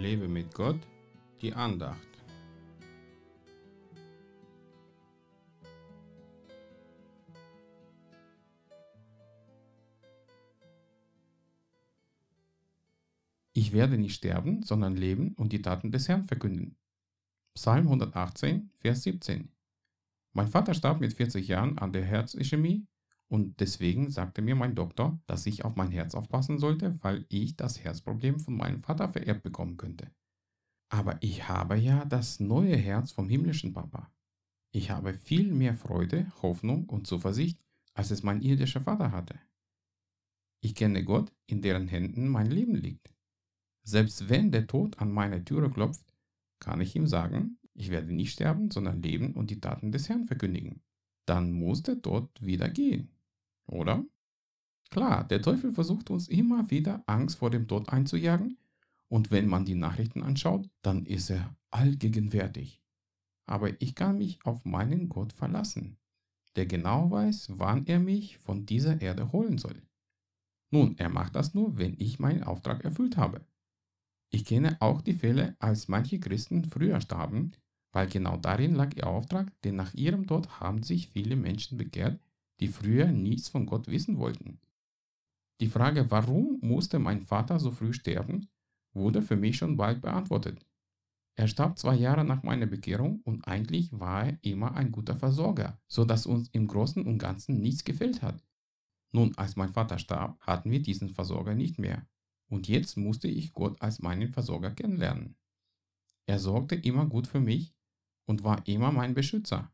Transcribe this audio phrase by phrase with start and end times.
[0.00, 0.80] Lebe mit Gott,
[1.42, 1.98] die Andacht.
[13.52, 16.76] Ich werde nicht sterben, sondern leben und die Taten des Herrn verkünden.
[17.52, 19.52] Psalm 118, Vers 17.
[20.32, 22.86] Mein Vater starb mit 40 Jahren an der Herzischämie
[23.30, 27.56] und deswegen sagte mir mein Doktor, dass ich auf mein Herz aufpassen sollte, weil ich
[27.56, 30.10] das Herzproblem von meinem Vater vererbt bekommen könnte.
[30.92, 34.10] Aber ich habe ja das neue Herz vom himmlischen Papa.
[34.72, 37.60] Ich habe viel mehr Freude, Hoffnung und Zuversicht,
[37.94, 39.38] als es mein irdischer Vater hatte.
[40.60, 43.14] Ich kenne Gott, in deren Händen mein Leben liegt.
[43.84, 46.12] Selbst wenn der Tod an meine Türe klopft,
[46.58, 50.26] kann ich ihm sagen, ich werde nicht sterben, sondern leben und die Taten des Herrn
[50.26, 50.82] verkündigen.
[51.26, 53.08] Dann muss der Tod wieder gehen.
[53.70, 54.04] Oder?
[54.90, 58.58] Klar, der Teufel versucht uns immer wieder Angst vor dem Tod einzujagen
[59.08, 62.82] und wenn man die Nachrichten anschaut, dann ist er allgegenwärtig.
[63.46, 65.98] Aber ich kann mich auf meinen Gott verlassen,
[66.56, 69.80] der genau weiß, wann er mich von dieser Erde holen soll.
[70.72, 73.44] Nun, er macht das nur, wenn ich meinen Auftrag erfüllt habe.
[74.30, 77.52] Ich kenne auch die Fälle, als manche Christen früher starben,
[77.92, 82.20] weil genau darin lag ihr Auftrag, denn nach ihrem Tod haben sich viele Menschen bekehrt,
[82.60, 84.60] die früher nichts von Gott wissen wollten.
[85.60, 88.48] Die Frage, warum musste mein Vater so früh sterben,
[88.92, 90.64] wurde für mich schon bald beantwortet.
[91.36, 95.80] Er starb zwei Jahre nach meiner Bekehrung und eigentlich war er immer ein guter Versorger,
[95.86, 98.42] so dass uns im Großen und Ganzen nichts gefehlt hat.
[99.12, 102.06] Nun, als mein Vater starb, hatten wir diesen Versorger nicht mehr.
[102.48, 105.36] Und jetzt musste ich Gott als meinen Versorger kennenlernen.
[106.26, 107.74] Er sorgte immer gut für mich
[108.26, 109.72] und war immer mein Beschützer.